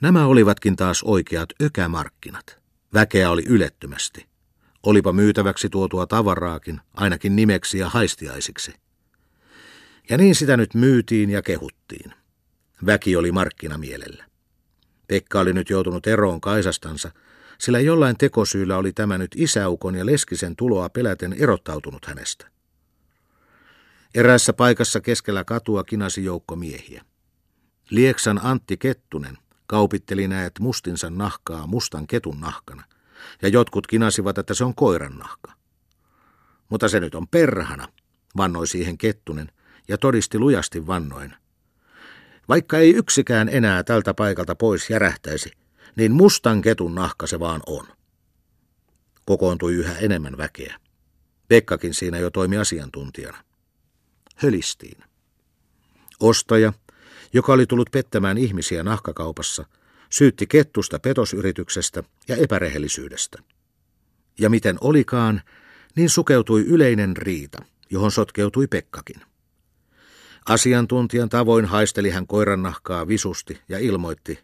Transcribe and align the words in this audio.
Nämä 0.00 0.26
olivatkin 0.26 0.76
taas 0.76 1.02
oikeat 1.02 1.48
ökämarkkinat. 1.62 2.58
Väkeä 2.94 3.30
oli 3.30 3.44
ylettömästi. 3.46 4.26
Olipa 4.82 5.12
myytäväksi 5.12 5.68
tuotua 5.68 6.06
tavaraakin, 6.06 6.80
ainakin 6.94 7.36
nimeksi 7.36 7.78
ja 7.78 7.88
haistiaisiksi. 7.88 8.74
Ja 10.10 10.18
niin 10.18 10.34
sitä 10.34 10.56
nyt 10.56 10.74
myytiin 10.74 11.30
ja 11.30 11.42
kehuttiin. 11.42 12.12
Väki 12.86 13.16
oli 13.16 13.32
markkinamielellä. 13.32 14.24
Pekka 15.06 15.40
oli 15.40 15.52
nyt 15.52 15.70
joutunut 15.70 16.06
eroon 16.06 16.40
Kaisastansa, 16.40 17.10
sillä 17.58 17.80
jollain 17.80 18.16
tekosyyllä 18.16 18.76
oli 18.76 18.92
tämä 18.92 19.18
nyt 19.18 19.30
isäukon 19.36 19.94
ja 19.94 20.06
leskisen 20.06 20.56
tuloa 20.56 20.88
peläten 20.88 21.32
erottautunut 21.32 22.04
hänestä. 22.06 22.46
Eräässä 24.14 24.52
paikassa 24.52 25.00
keskellä 25.00 25.44
katua 25.44 25.84
kinasi 25.84 26.24
joukko 26.24 26.56
miehiä. 26.56 27.04
Lieksan 27.90 28.40
Antti 28.42 28.76
Kettunen 28.76 29.38
kaupitteli 29.68 30.28
näet 30.28 30.52
mustinsa 30.60 31.10
nahkaa 31.10 31.66
mustan 31.66 32.06
ketun 32.06 32.40
nahkana, 32.40 32.84
ja 33.42 33.48
jotkut 33.48 33.86
kinasivat, 33.86 34.38
että 34.38 34.54
se 34.54 34.64
on 34.64 34.74
koiran 34.74 35.18
nahka. 35.18 35.52
Mutta 36.68 36.88
se 36.88 37.00
nyt 37.00 37.14
on 37.14 37.28
perhana, 37.28 37.88
vannoi 38.36 38.66
siihen 38.66 38.98
Kettunen, 38.98 39.52
ja 39.88 39.98
todisti 39.98 40.38
lujasti 40.38 40.86
vannoin. 40.86 41.34
Vaikka 42.48 42.78
ei 42.78 42.94
yksikään 42.94 43.48
enää 43.48 43.84
tältä 43.84 44.14
paikalta 44.14 44.54
pois 44.54 44.90
järähtäisi, 44.90 45.50
niin 45.96 46.12
mustan 46.12 46.62
ketun 46.62 46.94
nahka 46.94 47.26
se 47.26 47.40
vaan 47.40 47.60
on. 47.66 47.86
Kokoontui 49.24 49.74
yhä 49.74 49.98
enemmän 49.98 50.36
väkeä. 50.36 50.80
Pekkakin 51.48 51.94
siinä 51.94 52.18
jo 52.18 52.30
toimi 52.30 52.56
asiantuntijana. 52.56 53.44
Hölistiin. 54.36 55.04
Ostaja, 56.20 56.72
joka 57.32 57.52
oli 57.52 57.66
tullut 57.66 57.90
pettämään 57.90 58.38
ihmisiä 58.38 58.82
nahkakaupassa, 58.82 59.64
syytti 60.10 60.46
kettusta 60.46 60.98
petosyrityksestä 60.98 62.02
ja 62.28 62.36
epärehellisyydestä. 62.36 63.38
Ja 64.38 64.50
miten 64.50 64.78
olikaan, 64.80 65.42
niin 65.96 66.10
sukeutui 66.10 66.62
yleinen 66.62 67.16
riita, 67.16 67.58
johon 67.90 68.10
sotkeutui 68.10 68.66
Pekkakin. 68.66 69.20
Asiantuntijan 70.48 71.28
tavoin 71.28 71.64
haisteli 71.64 72.10
hän 72.10 72.26
koiran 72.26 72.62
nahkaa 72.62 73.08
visusti 73.08 73.60
ja 73.68 73.78
ilmoitti, 73.78 74.38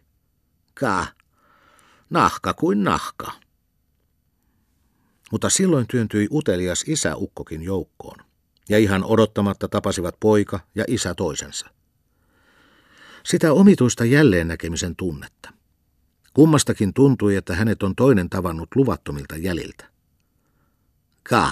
Kaa, 0.73 1.07
nahka 2.09 2.53
kuin 2.53 2.83
nahka. 2.83 3.31
Mutta 5.31 5.49
silloin 5.49 5.87
työntyi 5.87 6.27
utelias 6.31 6.83
isäukkokin 6.87 7.61
joukkoon, 7.61 8.17
ja 8.69 8.77
ihan 8.77 9.03
odottamatta 9.03 9.67
tapasivat 9.67 10.15
poika 10.19 10.59
ja 10.75 10.85
isä 10.87 11.15
toisensa. 11.15 11.69
Sitä 13.25 13.53
omituista 13.53 14.05
jälleen 14.05 14.47
näkemisen 14.47 14.95
tunnetta. 14.95 15.53
Kummastakin 16.33 16.93
tuntui, 16.93 17.35
että 17.35 17.55
hänet 17.55 17.83
on 17.83 17.95
toinen 17.95 18.29
tavannut 18.29 18.69
luvattomilta 18.75 19.35
jäljiltä. 19.37 19.85
Ka, 21.29 21.51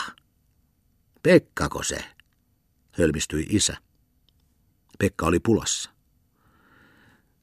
Pekkako 1.23 1.83
se? 1.83 2.05
hölmistyi 2.91 3.45
isä. 3.49 3.77
Pekka 4.99 5.25
oli 5.25 5.39
pulassa. 5.39 5.89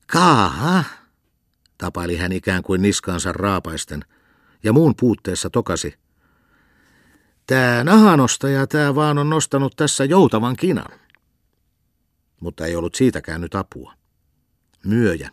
Kaaha, 0.07 0.85
tapaili 1.79 2.17
hän 2.17 2.33
ikään 2.33 2.63
kuin 2.63 2.83
niskaansa 2.83 3.33
raapaisten, 3.33 4.05
ja 4.63 4.73
muun 4.73 4.95
puutteessa 5.01 5.51
tokasi. 5.51 5.95
Tää 7.47 7.85
nahanostaja 7.85 8.67
tää 8.67 8.95
vaan 8.95 9.19
on 9.19 9.31
nostanut 9.31 9.77
tässä 9.77 10.05
joutavan 10.05 10.57
kinan. 10.57 11.01
Mutta 12.41 12.67
ei 12.67 12.77
ollut 12.77 12.95
siitäkään 12.95 13.41
nyt 13.41 13.55
apua. 13.55 14.00
Myöjä, 14.85 15.31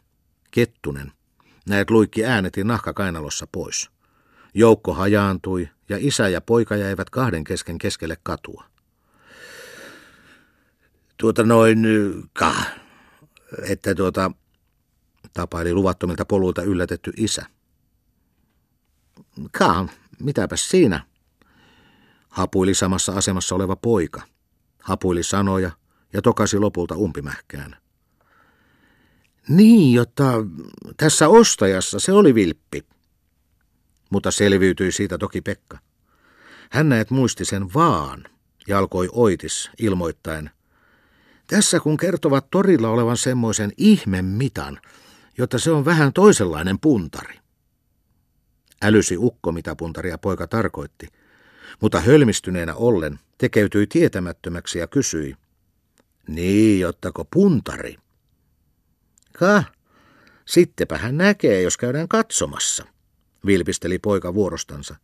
kettunen, 0.51 1.11
näet 1.69 1.89
luikki 1.89 2.25
äänetin 2.25 2.67
nahkakainalossa 2.67 3.47
pois. 3.51 3.89
Joukko 4.53 4.93
hajaantui 4.93 5.69
ja 5.89 5.97
isä 5.99 6.27
ja 6.27 6.41
poika 6.41 6.75
jäivät 6.75 7.09
kahden 7.09 7.43
kesken 7.43 7.77
keskelle 7.77 8.17
katua. 8.23 8.63
Tuota 11.17 11.43
noin, 11.43 11.79
ka, 12.33 12.55
että 13.69 13.95
tuota, 13.95 14.31
tapaili 15.33 15.73
luvattomilta 15.73 16.25
poluilta 16.25 16.61
yllätetty 16.61 17.11
isä. 17.17 17.45
Ka, 19.51 19.87
mitäpäs 20.19 20.69
siinä? 20.69 21.05
Hapuili 22.29 22.73
samassa 22.73 23.13
asemassa 23.13 23.55
oleva 23.55 23.75
poika. 23.75 24.21
Hapuili 24.83 25.23
sanoja 25.23 25.71
ja 26.13 26.21
tokasi 26.21 26.59
lopulta 26.59 26.95
umpimähkään. 26.95 27.75
Niin, 29.49 29.93
jotta 29.93 30.33
tässä 30.97 31.27
ostajassa 31.27 31.99
se 31.99 32.11
oli 32.11 32.35
vilppi. 32.35 32.85
Mutta 34.09 34.31
selviytyi 34.31 34.91
siitä 34.91 35.17
toki 35.17 35.41
Pekka. 35.41 35.77
Hän 36.71 36.89
näet 36.89 37.11
muisti 37.11 37.45
sen 37.45 37.73
vaan 37.73 38.23
ja 38.67 38.77
alkoi 38.77 39.09
oitis 39.11 39.71
ilmoittaen. 39.79 40.49
Tässä 41.47 41.79
kun 41.79 41.97
kertovat 41.97 42.49
torilla 42.51 42.89
olevan 42.89 43.17
semmoisen 43.17 43.71
ihmen 43.77 44.25
mitan, 44.25 44.79
jotta 45.37 45.59
se 45.59 45.71
on 45.71 45.85
vähän 45.85 46.13
toisenlainen 46.13 46.79
puntari. 46.79 47.39
Älysi 48.81 49.17
ukko, 49.17 49.51
mitä 49.51 49.75
puntaria 49.75 50.17
poika 50.17 50.47
tarkoitti, 50.47 51.07
mutta 51.81 51.99
hölmistyneenä 51.99 52.75
ollen 52.75 53.19
tekeytyi 53.37 53.87
tietämättömäksi 53.87 54.79
ja 54.79 54.87
kysyi. 54.87 55.35
Niin, 56.27 56.79
jottako 56.79 57.25
puntari? 57.25 57.97
Ka, 59.39 59.63
sittenpä 60.45 60.97
hän 60.97 61.17
näkee, 61.17 61.61
jos 61.61 61.77
käydään 61.77 62.07
katsomassa, 62.07 62.85
vilpisteli 63.45 63.99
poika 63.99 64.33
vuorostansa. 64.33 64.95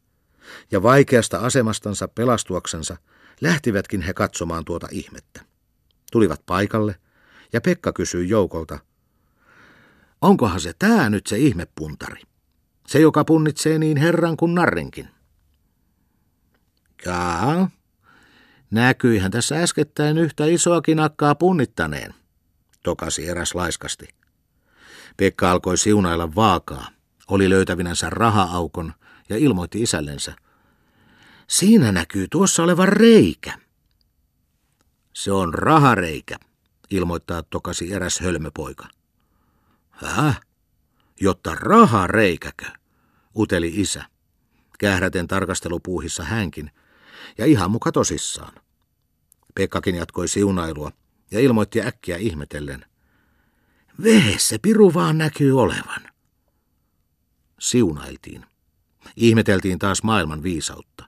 Ja 0.72 0.84
vaikeasta 0.84 1.40
asemastansa 1.40 2.08
pelastuaksensa 2.08 2.98
lähtivätkin 3.42 4.02
he 4.02 4.14
katsomaan 4.14 4.66
tuota 4.66 4.88
ihmettä. 4.92 5.42
Tulivat 6.12 6.46
paikalle, 6.46 6.96
ja 7.54 7.62
Pekka 7.62 7.94
kysyi 7.94 8.30
joukolta, 8.30 8.80
onkohan 10.22 10.60
se 10.60 10.74
tää 10.80 11.10
nyt 11.10 11.28
se 11.28 11.38
ihmepuntari? 11.38 12.22
Se, 12.88 13.00
joka 13.00 13.26
punnitsee 13.26 13.80
niin 13.80 13.98
herran 13.98 14.38
kuin 14.38 14.56
narrinkin. 14.56 15.10
Jaa, 17.06 17.70
näkyihän 18.72 19.32
tässä 19.32 19.64
äskettäin 19.64 20.18
yhtä 20.18 20.46
isoakin 20.46 21.00
akkaa 21.00 21.36
punnittaneen, 21.36 22.14
tokasi 22.84 23.28
eräs 23.28 23.56
laiskasti. 23.56 24.23
Pekka 25.18 25.52
alkoi 25.52 25.78
siunailla 25.78 26.36
vaakaa, 26.36 26.88
oli 27.28 27.50
löytävinänsä 27.50 28.10
rahaaukon 28.10 28.94
ja 29.30 29.38
ilmoitti 29.38 29.82
isällensä. 29.82 30.36
Siinä 31.48 31.92
näkyy 31.92 32.28
tuossa 32.28 32.64
olevan 32.64 32.88
reikä. 32.88 33.60
Se 35.14 35.32
on 35.32 35.54
rahareikä, 35.54 36.40
ilmoittaa 36.90 37.44
tokasi 37.44 37.94
eräs 37.94 38.20
hölmöpoika. 38.20 38.88
Häh? 39.92 40.42
Jotta 41.22 41.56
rahareikäkö? 41.56 42.66
uteli 43.36 43.72
isä. 43.76 44.06
Kähräten 44.80 45.28
tarkastelupuuhissa 45.28 46.24
hänkin, 46.24 46.72
ja 47.38 47.46
ihan 47.46 47.72
muka 47.72 47.92
tosissaan. 47.92 48.54
Pekkakin 49.56 49.96
jatkoi 49.96 50.28
siunailua 50.28 50.92
ja 51.32 51.40
ilmoitti 51.40 51.82
äkkiä 51.82 52.18
ihmetellen. 52.18 52.86
Vehe 54.04 54.40
se 54.40 54.58
piru 54.58 54.94
vaan 54.94 55.18
näkyy 55.18 55.60
olevan. 55.60 56.02
Siunailtiin. 57.60 58.46
Ihmeteltiin 59.16 59.80
taas 59.80 60.04
maailman 60.04 60.44
viisautta. 60.44 61.06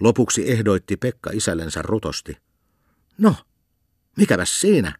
Lopuksi 0.00 0.50
ehdoitti 0.50 0.96
Pekka 0.96 1.30
isällensä 1.32 1.82
rutosti. 1.82 2.36
No, 3.18 3.34
mikäpäs 4.16 4.60
siinä? 4.60 4.98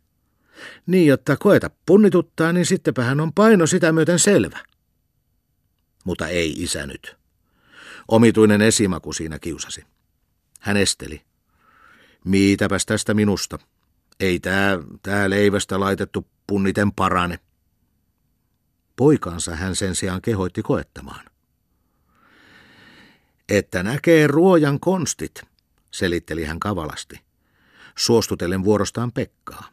Niin, 0.86 1.06
jotta 1.06 1.36
koeta 1.36 1.70
punnituttaa, 1.86 2.52
niin 2.52 2.66
sittenpähän 2.66 3.20
on 3.20 3.32
paino 3.32 3.66
sitä 3.66 3.92
myöten 3.92 4.18
selvä. 4.18 4.64
Mutta 6.04 6.28
ei 6.28 6.54
isä 6.62 6.86
nyt. 6.86 7.16
Omituinen 8.08 8.62
esimaku 8.62 9.12
siinä 9.12 9.38
kiusasi. 9.38 9.84
Hän 10.60 10.76
esteli. 10.76 11.22
Miitäpäs 12.24 12.86
tästä 12.86 13.14
minusta. 13.14 13.58
Ei 14.20 14.40
tää, 14.40 14.78
tää 15.02 15.30
leivästä 15.30 15.80
laitettu 15.80 16.26
punniten 16.46 16.92
parane. 16.92 17.38
Poikansa 18.96 19.56
hän 19.56 19.76
sen 19.76 19.94
sijaan 19.94 20.22
kehoitti 20.22 20.62
koettamaan. 20.62 21.24
Että 23.48 23.82
näkee 23.82 24.26
ruojan 24.26 24.80
konstit, 24.80 25.42
selitteli 25.90 26.44
hän 26.44 26.60
kavalasti, 26.60 27.20
suostutellen 27.96 28.64
vuorostaan 28.64 29.12
Pekkaa. 29.12 29.68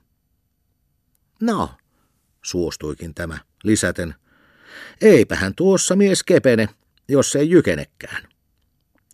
No, 1.42 1.70
suostuikin 2.42 3.14
tämä, 3.16 3.38
lisäten, 3.64 4.16
eipähän 5.02 5.56
tuossa 5.56 5.96
mies 5.96 6.24
kepene, 6.24 6.70
jos 7.08 7.36
ei 7.36 7.50
jykenekään. 7.50 8.28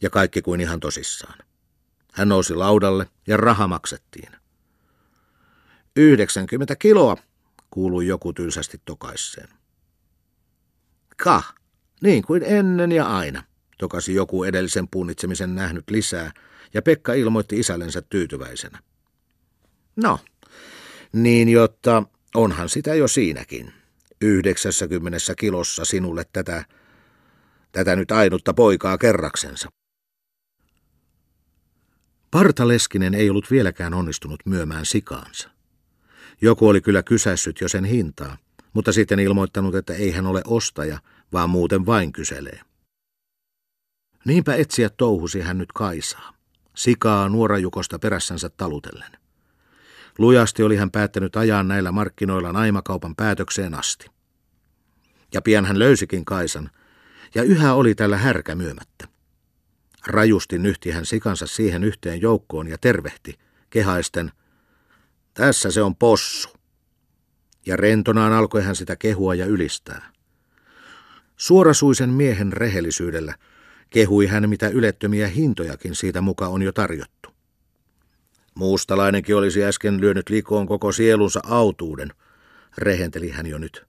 Ja 0.01 0.09
kaikki 0.09 0.41
kuin 0.41 0.61
ihan 0.61 0.79
tosissaan. 0.79 1.39
Hän 2.13 2.29
nousi 2.29 2.55
laudalle 2.55 3.07
ja 3.27 3.37
raha 3.37 3.67
maksettiin. 3.67 4.31
90 5.97 6.75
kiloa, 6.75 7.17
kuului 7.69 8.07
joku 8.07 8.33
tylsästi 8.33 8.81
tokaisseen. 8.85 9.49
Kah, 11.23 11.55
niin 12.01 12.23
kuin 12.23 12.43
ennen 12.45 12.91
ja 12.91 13.17
aina, 13.17 13.43
tokasi 13.77 14.13
joku 14.13 14.43
edellisen 14.43 14.87
punnitsemisen 14.87 15.55
nähnyt 15.55 15.89
lisää, 15.89 16.31
ja 16.73 16.81
Pekka 16.81 17.13
ilmoitti 17.13 17.59
isällensä 17.59 18.01
tyytyväisenä. 18.01 18.79
No, 19.95 20.19
niin 21.13 21.49
jotta 21.49 22.03
onhan 22.35 22.69
sitä 22.69 22.95
jo 22.95 23.07
siinäkin. 23.07 23.73
90 24.21 25.35
kilossa 25.37 25.85
sinulle 25.85 26.25
tätä, 26.33 26.65
tätä 27.71 27.95
nyt 27.95 28.11
ainutta 28.11 28.53
poikaa 28.53 28.97
kerraksensa. 28.97 29.69
Partaleskinen 32.31 33.13
ei 33.13 33.29
ollut 33.29 33.51
vieläkään 33.51 33.93
onnistunut 33.93 34.39
myymään 34.45 34.85
sikaansa. 34.85 35.56
Joku 36.41 36.67
oli 36.67 36.81
kyllä 36.81 37.03
kysässyt 37.03 37.61
jo 37.61 37.69
sen 37.69 37.85
hintaa, 37.85 38.37
mutta 38.73 38.91
sitten 38.91 39.19
ilmoittanut, 39.19 39.75
että 39.75 39.93
ei 39.93 40.11
hän 40.11 40.25
ole 40.25 40.41
ostaja, 40.47 40.99
vaan 41.33 41.49
muuten 41.49 41.85
vain 41.85 42.11
kyselee. 42.11 42.59
Niinpä 44.25 44.55
etsiä 44.55 44.89
touhusi 44.89 45.41
hän 45.41 45.57
nyt 45.57 45.71
Kaisaa, 45.71 46.33
sikaa 46.75 47.29
nuorajukosta 47.29 47.99
perässänsä 47.99 48.49
talutellen. 48.49 49.11
Lujasti 50.17 50.63
oli 50.63 50.75
hän 50.75 50.91
päättänyt 50.91 51.35
ajaa 51.35 51.63
näillä 51.63 51.91
markkinoilla 51.91 52.53
naimakaupan 52.53 53.15
päätökseen 53.15 53.73
asti. 53.73 54.07
Ja 55.33 55.41
pian 55.41 55.65
hän 55.65 55.79
löysikin 55.79 56.25
Kaisan, 56.25 56.69
ja 57.35 57.43
yhä 57.43 57.73
oli 57.73 57.95
tällä 57.95 58.17
härkä 58.17 58.55
myömättä. 58.55 59.07
Rajusti 60.07 60.57
nyhti 60.59 60.91
hän 60.91 61.05
sikansa 61.05 61.47
siihen 61.47 61.83
yhteen 61.83 62.21
joukkoon 62.21 62.67
ja 62.67 62.77
tervehti, 62.77 63.39
kehaisten, 63.69 64.31
tässä 65.37 65.71
se 65.71 65.81
on 65.81 65.95
possu. 65.95 66.49
Ja 67.65 67.77
rentonaan 67.77 68.33
alkoi 68.33 68.63
hän 68.63 68.75
sitä 68.75 68.95
kehua 68.95 69.35
ja 69.35 69.45
ylistää. 69.45 70.11
Suorasuisen 71.35 72.09
miehen 72.09 72.53
rehellisyydellä 72.53 73.35
kehui 73.89 74.27
hän 74.27 74.49
mitä 74.49 74.67
ylettömiä 74.67 75.27
hintojakin 75.27 75.95
siitä 75.95 76.21
muka 76.21 76.47
on 76.47 76.61
jo 76.61 76.71
tarjottu. 76.71 77.29
Muustalainenkin 78.55 79.35
olisi 79.35 79.63
äsken 79.63 80.01
lyönyt 80.01 80.29
likoon 80.29 80.67
koko 80.67 80.91
sielunsa 80.91 81.39
autuuden, 81.43 82.09
rehenteli 82.77 83.29
hän 83.29 83.47
jo 83.47 83.57
nyt, 83.57 83.85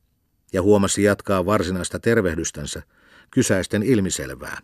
ja 0.53 0.63
huomasi 0.63 1.03
jatkaa 1.03 1.47
varsinaista 1.47 1.99
tervehdystänsä, 1.99 2.83
kysäisten 3.31 3.83
ilmiselvää. 3.83 4.59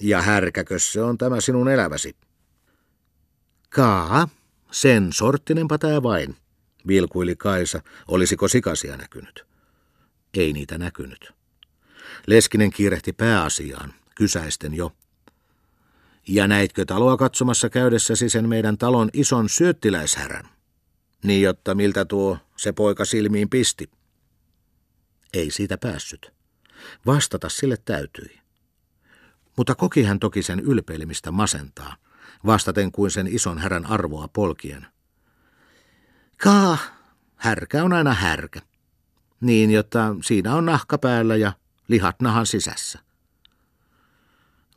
Ja 0.00 0.22
härkäkös 0.22 0.92
se 0.92 1.02
on 1.02 1.18
tämä 1.18 1.40
sinun 1.40 1.68
eläväsi? 1.68 2.16
Kaa, 3.70 4.28
sen 4.74 5.12
sorttinenpa 5.12 5.78
tää 5.78 6.02
vain, 6.02 6.36
vilkuili 6.86 7.36
Kaisa, 7.36 7.80
olisiko 8.08 8.48
sikasia 8.48 8.96
näkynyt. 8.96 9.46
Ei 10.34 10.52
niitä 10.52 10.78
näkynyt. 10.78 11.32
Leskinen 12.26 12.70
kiirehti 12.70 13.12
pääasiaan, 13.12 13.94
kysäisten 14.14 14.74
jo. 14.74 14.92
Ja 16.28 16.48
näitkö 16.48 16.84
taloa 16.84 17.16
katsomassa 17.16 17.70
käydessäsi 17.70 18.28
sen 18.28 18.48
meidän 18.48 18.78
talon 18.78 19.10
ison 19.12 19.48
syöttiläishärän? 19.48 20.48
Niin, 21.24 21.42
jotta 21.42 21.74
miltä 21.74 22.04
tuo 22.04 22.38
se 22.56 22.72
poika 22.72 23.04
silmiin 23.04 23.50
pisti. 23.50 23.90
Ei 25.34 25.50
siitä 25.50 25.78
päässyt. 25.78 26.32
Vastata 27.06 27.48
sille 27.48 27.76
täytyi. 27.84 28.40
Mutta 29.56 29.74
koki 29.74 30.02
hän 30.02 30.18
toki 30.18 30.42
sen 30.42 30.60
ylpeilemistä 30.60 31.30
masentaa, 31.30 31.96
vastaten 32.46 32.92
kuin 32.92 33.10
sen 33.10 33.26
ison 33.26 33.58
härän 33.58 33.86
arvoa 33.86 34.28
polkien. 34.28 34.86
Kaa, 36.36 36.78
härkä 37.36 37.84
on 37.84 37.92
aina 37.92 38.14
härkä. 38.14 38.60
Niin, 39.40 39.70
jotta 39.70 40.16
siinä 40.22 40.54
on 40.54 40.64
nahka 40.64 40.98
päällä 40.98 41.36
ja 41.36 41.52
lihat 41.88 42.22
nahan 42.22 42.46
sisässä. 42.46 42.98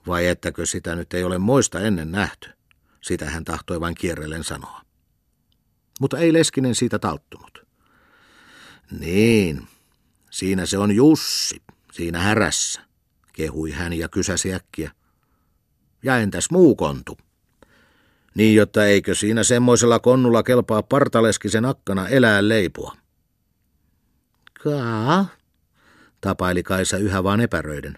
Vai 0.07 0.27
ettäkö 0.27 0.65
sitä 0.65 0.95
nyt 0.95 1.13
ei 1.13 1.23
ole 1.23 1.37
moista 1.37 1.79
ennen 1.79 2.11
nähty? 2.11 2.49
Sitä 3.01 3.29
hän 3.29 3.43
tahtoi 3.43 3.79
vain 3.79 3.95
kierrellen 3.95 4.43
sanoa. 4.43 4.81
Mutta 5.99 6.17
ei 6.17 6.33
Leskinen 6.33 6.75
siitä 6.75 6.99
talttunut. 6.99 7.67
Niin, 8.99 9.67
siinä 10.29 10.65
se 10.65 10.77
on 10.77 10.91
Jussi, 10.91 11.61
siinä 11.91 12.19
härässä, 12.19 12.81
kehui 13.33 13.71
hän 13.71 13.93
ja 13.93 14.09
kysäsi 14.09 14.53
äkkiä. 14.53 14.91
Ja 16.03 16.17
entäs 16.17 16.51
muu 16.51 16.75
kontu? 16.75 17.17
Niin, 18.37 18.55
jotta 18.55 18.85
eikö 18.85 19.15
siinä 19.15 19.43
semmoisella 19.43 19.99
konnulla 19.99 20.43
kelpaa 20.43 20.83
partaleskisen 20.83 21.65
akkana 21.65 22.07
elää 22.07 22.47
leipua? 22.47 22.97
Kaa, 24.63 25.25
tapaili 26.21 26.63
Kaisa 26.63 26.97
yhä 26.97 27.23
vaan 27.23 27.41
epäröiden. 27.41 27.97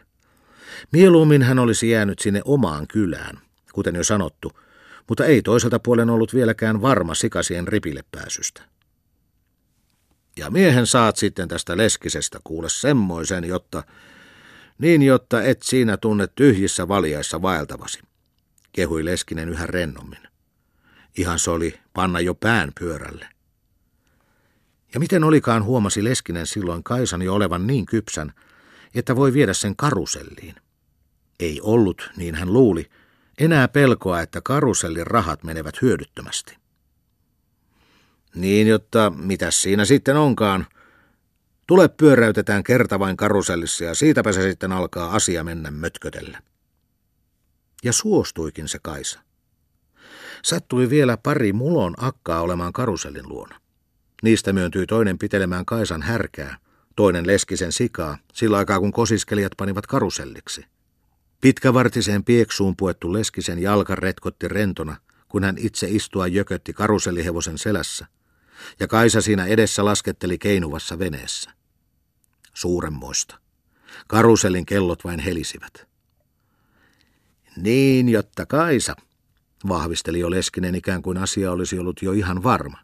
Mieluummin 0.91 1.43
hän 1.43 1.59
olisi 1.59 1.89
jäänyt 1.89 2.19
sinne 2.19 2.41
omaan 2.45 2.87
kylään, 2.87 3.39
kuten 3.73 3.95
jo 3.95 4.03
sanottu, 4.03 4.51
mutta 5.09 5.25
ei 5.25 5.41
toiselta 5.41 5.79
puolen 5.79 6.09
ollut 6.09 6.33
vieläkään 6.33 6.81
varma 6.81 7.15
sikasien 7.15 7.67
ripille 7.67 8.03
pääsystä. 8.11 8.61
Ja 10.37 10.49
miehen 10.49 10.87
saat 10.87 11.15
sitten 11.15 11.47
tästä 11.47 11.77
leskisestä 11.77 12.39
kuule 12.43 12.69
semmoisen, 12.69 13.43
jotta, 13.43 13.83
niin 14.77 15.01
jotta 15.01 15.43
et 15.43 15.61
siinä 15.61 15.97
tunne 15.97 16.27
tyhjissä 16.27 16.87
valjaissa 16.87 17.41
vaeltavasi, 17.41 17.99
kehui 18.71 19.05
Leskinen 19.05 19.49
yhä 19.49 19.67
rennommin. 19.67 20.28
Ihan 21.19 21.39
se 21.39 21.51
oli 21.51 21.79
panna 21.93 22.19
jo 22.19 22.35
pään 22.35 22.71
pyörälle. 22.79 23.27
Ja 24.93 24.99
miten 24.99 25.23
olikaan 25.23 25.63
huomasi 25.63 26.03
Leskinen 26.03 26.47
silloin 26.47 26.83
Kaisan 26.83 27.21
jo 27.21 27.33
olevan 27.33 27.67
niin 27.67 27.85
kypsän, 27.85 28.33
että 28.95 29.15
voi 29.15 29.33
viedä 29.33 29.53
sen 29.53 29.75
karuselliin. 29.75 30.55
Ei 31.39 31.61
ollut, 31.61 32.11
niin 32.17 32.35
hän 32.35 32.53
luuli, 32.53 32.89
enää 33.37 33.67
pelkoa, 33.67 34.21
että 34.21 34.41
karusellin 34.41 35.07
rahat 35.07 35.43
menevät 35.43 35.81
hyödyttömästi. 35.81 36.57
Niin, 38.35 38.67
jotta 38.67 39.09
mitäs 39.15 39.61
siinä 39.61 39.85
sitten 39.85 40.17
onkaan. 40.17 40.67
Tule 41.67 41.87
pyöräytetään 41.87 42.63
kerta 42.63 42.99
vain 42.99 43.17
karusellissa 43.17 43.83
ja 43.83 43.95
siitäpä 43.95 44.31
se 44.31 44.41
sitten 44.41 44.71
alkaa 44.71 45.11
asia 45.11 45.43
mennä 45.43 45.71
mötkötelle. 45.71 46.37
Ja 47.83 47.93
suostuikin 47.93 48.67
se 48.67 48.79
Kaisa. 48.81 49.28
Sattui 50.43 50.89
vielä 50.89 51.17
pari 51.17 51.53
mulon 51.53 51.93
akkaa 51.97 52.41
olemaan 52.41 52.73
karusellin 52.73 53.29
luona. 53.29 53.59
Niistä 54.23 54.53
myöntyi 54.53 54.85
toinen 54.85 55.17
pitelemään 55.17 55.65
Kaisan 55.65 56.01
härkää, 56.01 56.57
toinen 56.95 57.27
leskisen 57.27 57.71
sikaa, 57.71 58.17
sillä 58.33 58.57
aikaa 58.57 58.79
kun 58.79 58.91
kosiskelijat 58.91 59.51
panivat 59.57 59.87
karuselliksi. 59.87 60.65
Pitkävartiseen 61.41 62.23
pieksuun 62.23 62.75
puettu 62.75 63.13
leskisen 63.13 63.59
jalka 63.59 63.95
retkotti 63.95 64.47
rentona, 64.47 64.97
kun 65.29 65.43
hän 65.43 65.55
itse 65.57 65.87
istua 65.89 66.27
jökötti 66.27 66.73
karusellihevosen 66.73 67.57
selässä, 67.57 68.05
ja 68.79 68.87
Kaisa 68.87 69.21
siinä 69.21 69.45
edessä 69.45 69.85
lasketteli 69.85 70.37
keinuvassa 70.37 70.99
veneessä. 70.99 71.51
Suuremmoista. 72.53 73.39
Karusellin 74.07 74.65
kellot 74.65 75.03
vain 75.03 75.19
helisivät. 75.19 75.87
Niin, 77.57 78.09
jotta 78.09 78.45
Kaisa, 78.45 78.95
vahvisteli 79.67 80.19
jo 80.19 80.31
Leskinen 80.31 80.75
ikään 80.75 81.01
kuin 81.01 81.17
asia 81.17 81.51
olisi 81.51 81.79
ollut 81.79 82.01
jo 82.01 82.11
ihan 82.11 82.43
varma. 82.43 82.77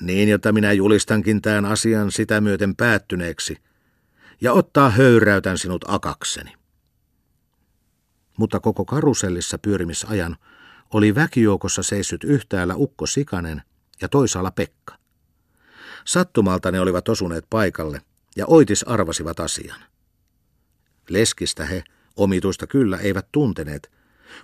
Niin, 0.00 0.28
jota 0.28 0.52
minä 0.52 0.72
julistankin 0.72 1.42
tämän 1.42 1.64
asian 1.64 2.12
sitä 2.12 2.40
myöten 2.40 2.76
päättyneeksi, 2.76 3.56
ja 4.40 4.52
ottaa 4.52 4.90
höyräytän 4.90 5.58
sinut 5.58 5.84
akakseni. 5.88 6.52
Mutta 8.36 8.60
koko 8.60 8.84
karusellissa 8.84 9.58
pyörimisajan 9.58 10.36
oli 10.94 11.14
väkijoukossa 11.14 11.82
seissyt 11.82 12.24
yhtäällä 12.24 12.74
Ukko 12.76 13.06
Sikanen 13.06 13.62
ja 14.02 14.08
toisaalla 14.08 14.50
Pekka. 14.50 14.98
Sattumalta 16.04 16.72
ne 16.72 16.80
olivat 16.80 17.08
osuneet 17.08 17.46
paikalle 17.50 18.00
ja 18.36 18.46
Oitis 18.46 18.82
arvasivat 18.82 19.40
asian. 19.40 19.80
Leskistä 21.08 21.66
he, 21.66 21.84
omituista 22.16 22.66
kyllä, 22.66 22.98
eivät 22.98 23.26
tunteneet, 23.32 23.92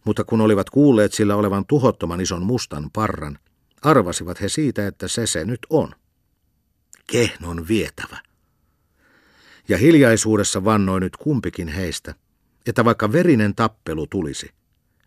mutta 0.05 0.25
kun 0.25 0.41
olivat 0.41 0.71
kuulleet 0.71 1.13
sillä 1.13 1.37
olevan 1.37 1.67
tuhottoman 1.67 2.21
ison 2.21 2.43
mustan 2.43 2.91
parran, 2.93 3.39
arvasivat 3.83 4.41
he 4.41 4.49
siitä, 4.49 4.87
että 4.87 5.09
se 5.09 5.27
se 5.27 5.45
nyt 5.45 5.61
on. 5.71 5.93
Kehnon 7.07 7.69
vietävä. 7.69 8.19
Ja 9.69 9.79
hiljaisuudessa 9.79 10.65
vannoi 10.65 11.01
nyt 11.01 11.17
kumpikin 11.17 11.69
heistä, 11.69 12.15
että 12.67 12.85
vaikka 12.85 13.13
verinen 13.13 13.55
tappelu 13.55 14.07
tulisi, 14.07 14.51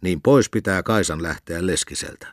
niin 0.02 0.22
pois 0.22 0.50
pitää 0.50 0.84
Kaisan 0.84 1.24
lähteä 1.24 1.68
Leskiseltä. 1.68 2.28